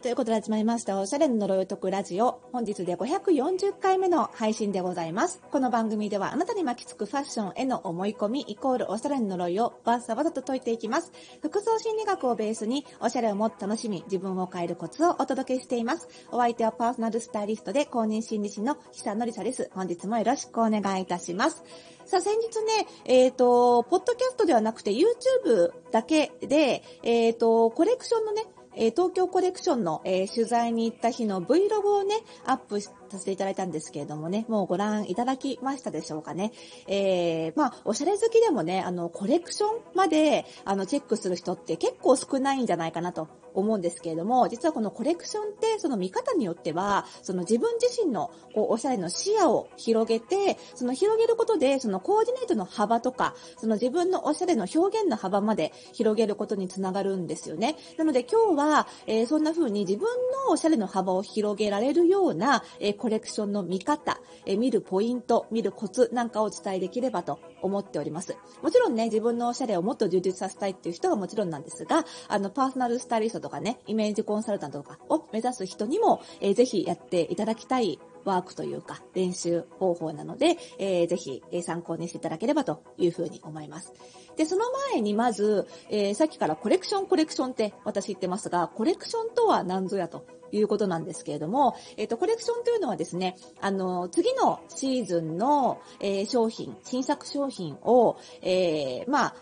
[0.00, 2.40] ということで始まりました、おしゃれの呪いを解くラジオ。
[2.52, 5.40] 本日で540回目の配信でございます。
[5.50, 11.10] この番組ではあなたに巻きつくファッションへの思い込みイコールおしゃれの呪いをバッサバサと解いていきます。
[11.42, 16.08] 服装心理学をベースにおしゃれをもっと楽しみ、自分を変えるコツをお届けしています。
[16.30, 19.68] お相手はパーソナルスタイリストで公認心理師の久野里沙です。
[19.74, 21.64] 本日もよろしくお願いいたします。
[22.04, 28.46] さあ、先日ね、えっ、ー、と、ポッドキャストではなくて YouTube だけで、えっ、ー、と、コレクションのね、
[28.80, 32.14] え東京コレクションの、え取材に行った日の Vlog をね、
[32.46, 36.52] アップさせていただいたんですけれどもね、もうご覧いただきましたでしょうかね。
[36.86, 57.76] えー、まあ、おしゃれ好きでもね、あの、コレクションまで、あの、チェックする人って結構少ないんじゃないかなと思うんですけれども、実はこのコレクションってその見方によっては、その自分自身のこうおしゃれの視野を広げて、その広げることで、そのコーディネートの幅とか、その自分のおしゃれの表現の幅まで広げることにつながるんですよね。
[57.96, 60.06] なので今日は、えー、そんな風に自分
[60.46, 68.36] のおしゃれの幅を広げられるような、えー、コレクションの見方、えー、見るポイント、見るコツなんかをお伝えできればと思っております。
[68.62, 83.92] もちろんね、自分のおしゃれをもっと充実させたいっていう人はもちろんなんですが、あの、パーソナルスタイリストとかね、イメージコンサルタントとかを目指す人にも、えー、ぜひやっていただきたいワークというか練習方法なので、えー、ぜひ、え参考にしていただければというふうに思います。
[84.36, 99.34] で、その前にまず、えー、さっきからコレクションコレクションって私言ってますが、コレクションとは何ぞやということなんですけれども、えっ、ー、と、コレクションというのはですね、あの、次のシーズンの、えー、商品、新作商品を、えー、まあ、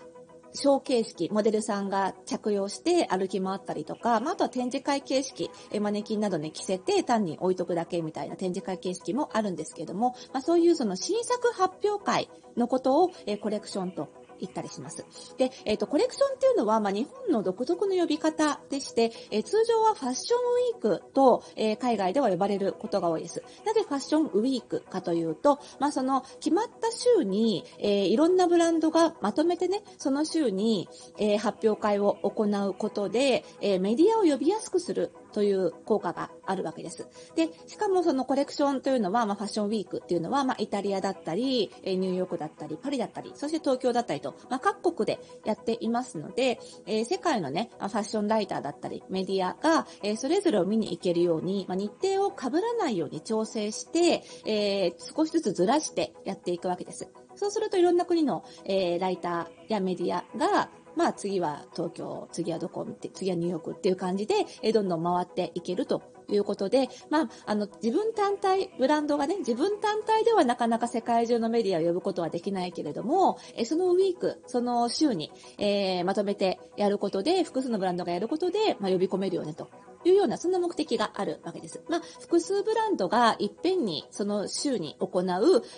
[0.57, 14.09] ショー形式、モデルさんが着用して歩き回ったりとか、まあ、あとは展示会形式、マネキンなどに着せて単に置いとくだけみたいな展示会形式もあるんですけども、まあ、そういうその新作発表会のことを、コレクションと
[14.41, 15.05] 行ったりします。
[15.37, 23.43] で、えっ、ー、と、コレクションっていうのは、まあ、日本の独特の呼び方でして、えー、通常はファッションウィークと、えー、海外では呼ばれることが多いです。
[23.65, 30.89] なぜファッションウィークかというと、まあ、その、決まった週に、えいろんなブランドがまとめてね、その週に、
[31.19, 37.07] え発表会を行うことで、えメディアを呼びやすくするという効果があるわけです。
[37.35, 57.09] で、しかもそのコレクションというのは、まあ、ファッションウィークっていうのは、まあ、イタリアだったり、ニューヨークだったり、パリだったり、そして東京だったりと、まあ、各国でやっていますので、えー、世界のね、ファッションライターだったり、メディアが、えー、それぞれを見に行けるように、まあ、日程を被らないように調整して、えー、少しずつずらしてやっていくわけです。
[57.35, 79.69] そうするといろんな国の、えー、ライターやメディアが、まあ次は東京、次はどこを見て、次はニューヨークっていう感じで、えどんどん回っていけるということで、まあ、あの、自分単体、ブランドがね、自分単体ではなかなか世界中のメディアを呼ぶことはできないけれども、えそのウィーク、その週に、えー、まとめてやることで、複数のブランドがやることで、まあ、呼び込めるよねと
[80.05, 81.83] いうような、そんな目的があるわけです。
[81.89, 85.25] まあ、複数ブランドがいっぺんにその週に行う、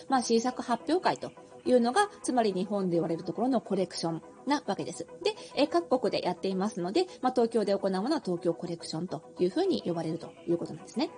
[0.09, 1.33] まあ、新作発表会と
[1.69, 5.07] いうのが、つまり日本で言われるところのコレクションなわけです。
[5.23, 11.11] で、え各国でやっていますので、まあ、東京で行うものは東京コレクションというふうに呼ばれるということなんですね。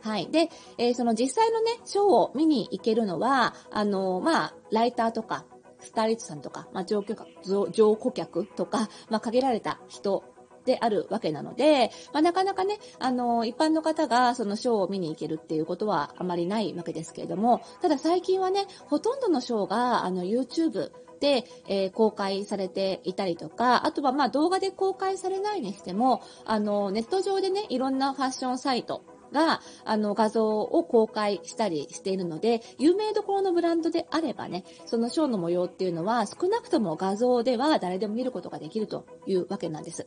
[0.00, 0.28] はい。
[0.30, 5.44] で、えー、その実際のね、ショーを見に行けるのは、あのー、まあ、ライターとか、
[5.80, 10.24] スタイリストさんとか、まあ、上顧客、上顧客とか、まあ、限られた人
[10.66, 20.90] であるわけなので、まあ、なかなかね、あの、一般の方がそのショーを見に行けるっていうことはあまりないわけですけれども、ただ最近はね、ほとんどのショーが、あの、YouTube
[21.20, 40.06] で、えー、公開されていたりとか、あとはまあ動画で公開されないにしても、あの、ネット上でね、いろんなファッションサイト、が、あの、画像を公開したりしているので、有名どころのブランドであればね、そのショーの模様っていうのは、少なくとも画像では誰でも見ることができるというわけなんです。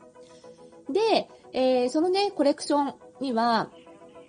[0.89, 3.69] で、えー、そのね、コレクションには、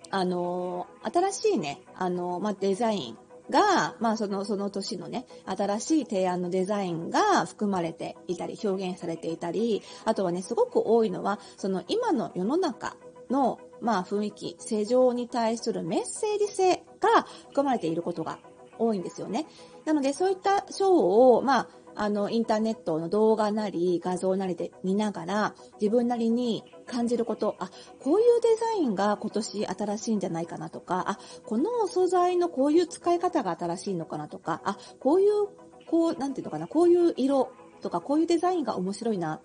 [0.09, 3.17] あのー、新しいね、あのー、まあ、デザイン
[3.49, 12.95] が、まあ、その、その年のね、新しい提案のデザインが含まれていたり、表現されていたり、あとはね、すごく多いのは、その今の世の中
[13.29, 18.39] の、まあ、雰囲気、世情に対するメッセージ性が含まれていることが
[18.77, 19.47] 多いんですよね。
[19.85, 35.47] なので、そういった章を、まあ、あの、インターネットの動画なり画像なりで見ながら、自分なりに感じること、あ、こういうデザインが今年新しいんじゃないかなとか、あ、この素材のこういう使い方が新しいのかなとか、あ、こういう、
[35.87, 37.51] こう、なんていうのかな、こういう色
[37.81, 39.41] とか、こういうデザインが面白いな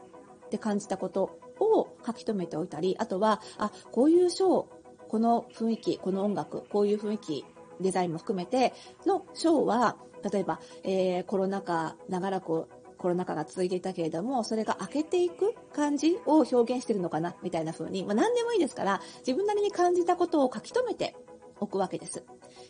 [0.47, 4.67] って感じたことを書き留めておいたり、あとは、あ、こういうショー、
[5.09, 7.45] この雰囲気、この音楽、こういう雰囲気、
[7.81, 8.73] デザインも含めて
[9.05, 9.97] のショーは、
[10.31, 12.69] 例えば、えー、コロナ禍長らく
[12.99, 21.15] コロナ禍が続いていたけれども、それが明けていく感じを表現してるのかな、みたいな風に、まあ何でもいいですから、自分なりに感じたことを書き留めて
[21.61, 22.25] おくわけです。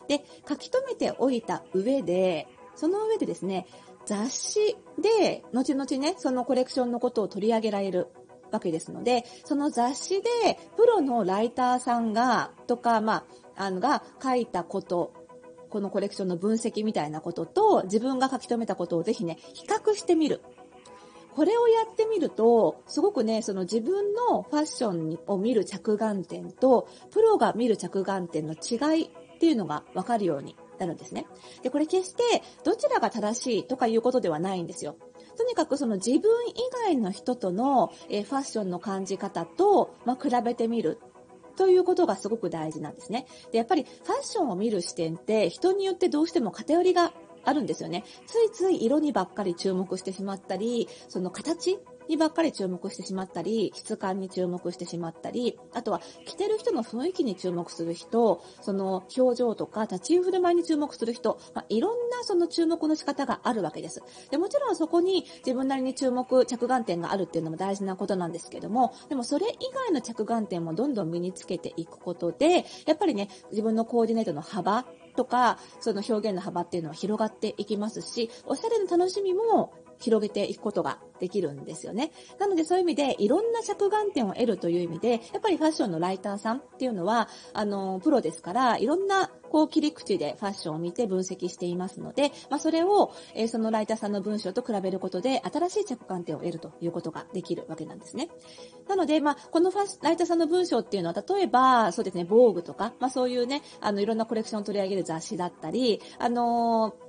[0.08, 3.66] で、書き留めておいた上で、その上でですね、
[4.04, 8.08] 雑誌で、後々ね、そのコレクションのことを取り上げられる
[8.52, 10.28] わけですので、その雑誌で、
[10.76, 13.24] プロのライターさんが、とか、ま
[13.56, 15.12] あ、あの、が書いたこと
[15.76, 20.40] このコレクションの分析みたいなことと、自分が書き留めたことをぜひね、比較してみる。
[21.34, 29.08] これをやってみると、すごくね、その自分のファッションを見る着眼点と、プロが見る着眼点の違いっ
[29.38, 31.26] ていうのがわかるようになるんですね。
[31.62, 32.22] で、これ決して
[32.64, 34.96] どちらが正しいとかいうことではないんですよ。
[35.36, 36.54] とにかくその自分以
[36.86, 41.00] 外の人との、えファッションの感じ方と、まあ、比べてみる
[41.56, 43.26] ということがすごく大事なんですね。
[43.52, 47.12] で、やっぱりファッションを見る視点って人によってどうしても偏りが
[47.44, 48.04] あるんですよね。
[48.26, 64.02] ついつい色にばっかり注目してしまったり、その形にばっかり注目してしまったり、質感に注目してしまったり、あとは着てる人の雰囲気に注目する人、その表情とか立ち振る舞いに注目する人、まあ、いろんなその注目の仕方があるわけです。
[64.30, 74.86] で、もちろんそこに自分なりに注目、着眼点があるっていうのも大事なことなんですけども、でもそれ以外の着眼点もどんどん身につけていくことで、やっぱりね、自分のコーディネートの幅
[75.16, 82.12] とか、その表現の幅っていうのは広がっていきますし、おしゃれの楽しみも広げていくことができるんですよね。
[82.38, 98.28] なのでそういう意味で、いろんな着眼点を得るという意味で、やっぱりファッションのライターさんっていうのは、あの、プロですから、いろんなこう切り口でファッションを見て分析していますので、まあ、それを、えー、そのライターさんの文章と比べることで、新しい着眼点を得るということができるわけなんですね。
[98.88, 107.05] なので、まあ、このファッライターさんの文章っていうのは、例えば、そうですね、防具とか、まあ、そういうね、あの、いろんなコレクションを取り上げる雑誌だったり、あのー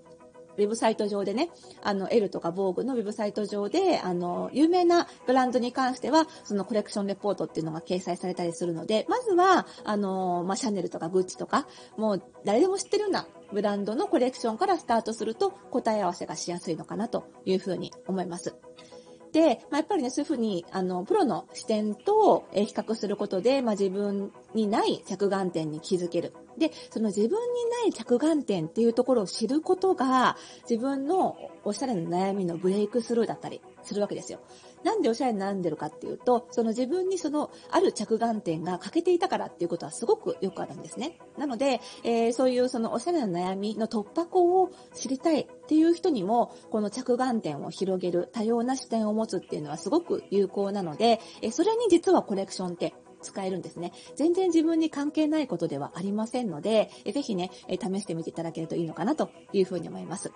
[0.57, 1.49] ウェブサイト上でね、
[1.83, 11.67] あの、L とか Vogue のウェブサイト上で、あの、有名なブランドに関しては、そのコレクションレポートっていうのが掲載されたりするので、まずは、あの、まあ、シャネルとかグッチとか、
[11.97, 18.55] もう誰でも知ってるようなブランドのコレクションからスタートすると答え合わせがしやすいのかなというふうに思います。
[19.31, 26.33] で、まあ、やっぱりね、そういうふうに、あの、プロの視点と、え比較することで、まあ、自分にない着眼点に気づける。
[26.57, 34.39] で、その自分にない着眼点っていうところを知ることが、自分のおしゃれの悩みのブレイクスルーだったりするわけですよ。
[34.83, 41.19] なんでおしゃれに悩んでるかっていうと、その自分にそのある着眼点が欠けていたからっていうことはすごくよくあるんですね。
[41.37, 53.93] なので、えー、そういうそのおしゃれな悩みの突破口を知りたいっていう人にも、この着眼点を広げる多様な視点を持つっていうのはすごく有効なので、えそれに実はコレクションって使えるんですね。
[54.15, 60.31] 全然自分に関係ないことではありませんので、えぜひね、え試してみていただけるといいのかなというふうに思います。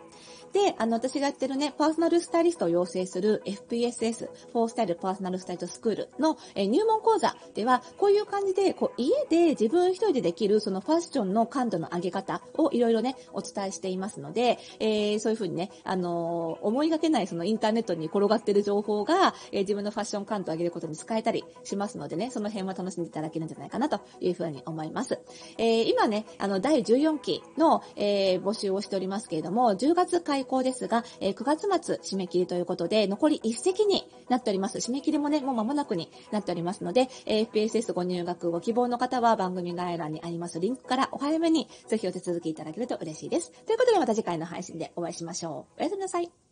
[0.54, 25.20] で、あの、私がやってるね、パーソナルスタイリストを養成する FPSS、フォースタイルパーソナルスタイルスクールの、え入門講座では、こういう感じで、こう、家で自分一人でできる、そのファッションの感度の上げ方をいろいろね、お伝えしていますので、えー、そういうふうにね、あのー、思いがけないそのインターネットに転がってる情報が、えー、自分のファッション感度を上げることに使えたりしますのでね、その辺は楽しんでいただけるんじゃないかなというふうに思います。
[25.58, 34.78] えー、今ね、あの、第14期の、えー、募集をしておりますけれども、10月開講ですが、えー、9月末締め切りということで、残り1席になっております。
[34.78, 43.52] 締め切りもね、もう間もなくになっておりますので、え、FPSS ご入学ご希望の方は番組概要欄にありますリンクからお早めにぜひお手続きいただけると嬉しいです。
[43.66, 45.82] ということでまた次回の配信でお会いしましょう。
[45.82, 46.51] おやすみなさい。